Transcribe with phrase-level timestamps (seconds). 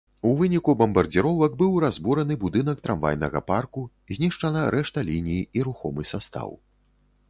[0.27, 6.49] У выніку бамбардзіровак быў разбураны будынак трамвайнага парку, знішчана рэшта ліній і рухомы састаў.